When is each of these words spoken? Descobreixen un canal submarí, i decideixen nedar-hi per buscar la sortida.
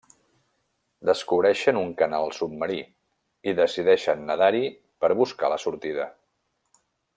Descobreixen 1.09 1.79
un 1.81 1.91
canal 1.99 2.33
submarí, 2.37 2.79
i 3.51 3.55
decideixen 3.61 4.25
nedar-hi 4.31 4.65
per 5.05 5.13
buscar 5.23 5.53
la 5.55 5.61
sortida. 5.67 6.11